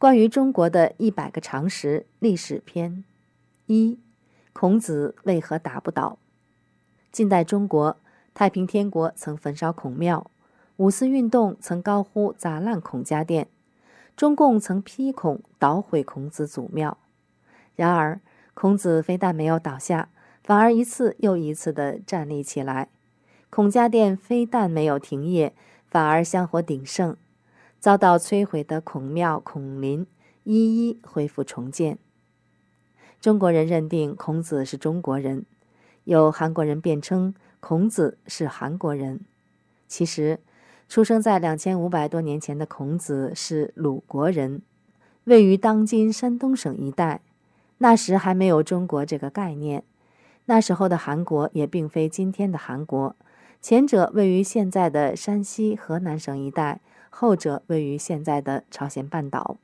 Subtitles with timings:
[0.00, 3.04] 关于中国的一百个常识历史篇：
[3.66, 3.98] 一、
[4.54, 6.16] 孔子为何打不倒？
[7.12, 7.98] 近代中国，
[8.32, 10.30] 太平天国曾焚烧孔庙，
[10.78, 13.48] 五四运动曾高呼砸烂孔家店，
[14.16, 16.96] 中共曾批孔捣毁孔子祖庙。
[17.76, 18.22] 然而，
[18.54, 20.08] 孔子非但没有倒下，
[20.42, 22.88] 反而一次又一次地站立起来。
[23.50, 25.52] 孔家店非但没有停业，
[25.86, 27.14] 反而香火鼎盛。
[27.80, 30.06] 遭到摧毁的孔庙、孔林
[30.44, 31.98] 一一恢复重建。
[33.20, 35.44] 中国人认定孔子是中国人，
[36.04, 39.20] 有韩国人辩称孔子是韩国人。
[39.88, 40.38] 其实，
[40.88, 44.62] 出生在两千五百多年前的孔子是鲁国人，
[45.24, 47.22] 位于当今山东省一带。
[47.78, 49.82] 那时还没有中国这个概念。
[50.44, 53.16] 那时候的韩国也并非今天的韩国，
[53.62, 59.58] 前者位于现在的山西、河南省一带，后者位于现在的朝鲜半岛。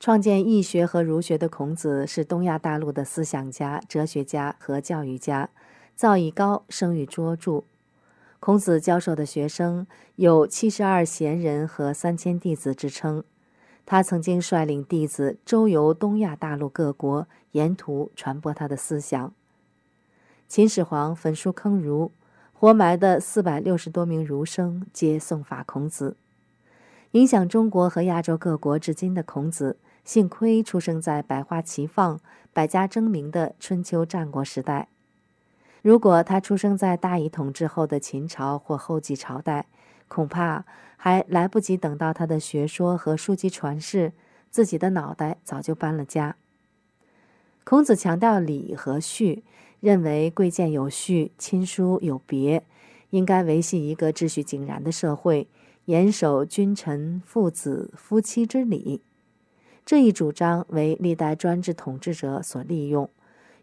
[0.00, 5.48] 创建易学和儒学的孔子是东亚大陆的思想家、哲学家和教育家，
[5.94, 7.62] 造诣高，声誉卓著。
[8.38, 9.86] 孔子教授的学生
[10.16, 13.24] 有七十二贤人和三千弟子之称。
[13.86, 19.32] 他曾经率领弟子周游东亚大陆各国，沿途传播他的思想。
[20.46, 22.12] 秦始皇焚书坑儒，
[22.58, 26.16] 活埋的四百六十多名儒生皆诵法孔子。
[27.10, 32.18] 影响中国和亚洲各国至今的孔子，幸亏出生在百花齐放、
[32.54, 34.88] 百家争鸣的春秋战国时代。
[35.82, 39.66] 如果他出生在大一统治后的秦朝或后继朝代，
[40.08, 40.64] 恐怕
[40.96, 44.14] 还来不及等到他的学说和书籍传世，
[44.50, 46.36] 自己的脑袋早就搬了家。
[47.64, 49.44] 孔子强调礼和序，
[49.80, 52.62] 认为贵贱有序，亲疏有别，
[53.10, 55.48] 应该维系一个秩序井然的社会，
[55.86, 59.02] 严守君臣、父子、夫妻之礼。
[59.84, 63.08] 这一主张为历代专制统治者所利用，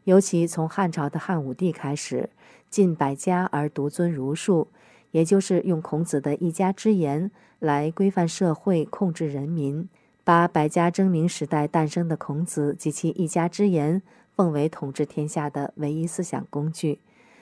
[0.06, 2.30] 尤其从汉朝的汉武帝开始，
[2.70, 4.68] 近百家而独尊儒术。
[5.12, 7.30] 也就是用孔子的一家之言
[7.60, 9.88] 来规范社会、控制人民，
[10.24, 14.02] 把百家争鸣时代诞生的孔子及其一家之言
[14.36, 17.00] 奉为统治天下的唯一思想工具，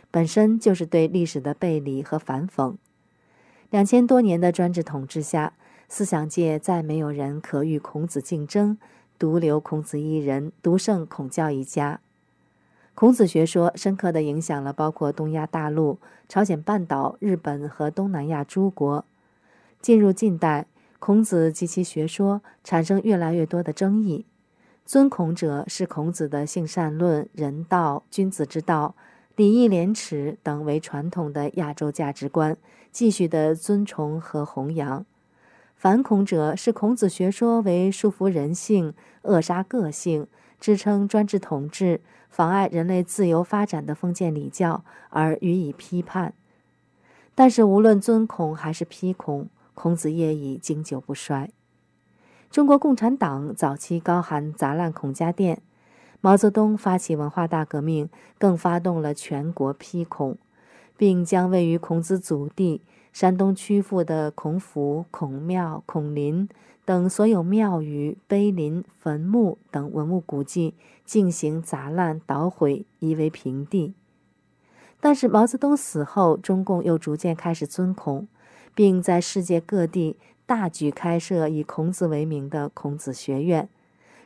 [0.09, 2.75] 本身就是对历史的背离和反讽。
[3.69, 5.53] 两千多年的专制统治下，
[5.88, 8.78] 思想界再没有人可与孔子竞争，
[9.18, 12.01] 独留孔子一人，独胜孔教一家。
[12.94, 15.97] 孔子学说深刻地影响了包括东亚大陆、
[16.28, 19.06] 朝鲜半岛、日本和东南亚诸国。
[19.81, 20.68] 进入近代，
[21.00, 24.25] 孔子及其学说产生越来越多的争议。
[24.91, 28.94] 尊孔者是孔子的性善论、人道、君子之道、
[29.38, 32.57] 礼义廉耻等为传统的亚洲价值观，
[32.91, 35.06] 继续的尊崇和弘扬；
[35.78, 40.28] 反孔者视孔子学说为束缚人性、扼杀个性。
[40.59, 46.34] 支撑专制统治、妨碍人类自由发展的封建礼教而予以批判，
[47.34, 51.50] 但是无论尊孔还是批孔，孔子业已经久不衰。
[52.51, 55.62] 中国共产党早期高喊砸烂孔家店，
[56.19, 60.38] 毛泽东发起文化大革命，更发动了全国批孔，
[60.97, 62.81] 并将位于孔子祖地
[63.13, 66.50] 山东曲阜的孔府、孔庙、孔林。
[66.84, 70.73] 等所有庙宇、碑林、坟墓等文物古迹
[71.06, 73.94] 进行砸烂、捣毁，夷为平地。
[75.00, 78.28] 但是毛泽东死后，中共又逐渐开始尊孔，
[78.75, 80.18] 并在世界各地
[80.51, 83.69] 大举开设以孔子为名的孔子学院，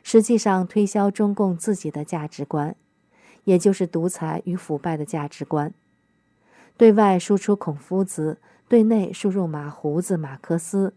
[0.02, 2.74] 实际上推销中共自己的价值观，
[3.44, 5.72] 也就是独裁与腐败的价值观。
[6.76, 10.94] 对外输出孔夫子，对内输入马胡子、马克思。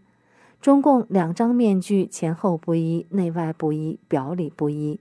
[0.59, 4.99] 中共两张面具前后不一，内外不一，表里不一。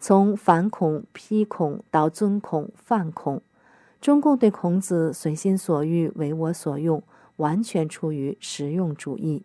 [0.00, 3.42] 从反孔、批孔到尊孔、犯孔，
[4.00, 7.02] 中共对孔子随心所欲、为我所用，
[7.42, 9.42] 完全出于实用主义。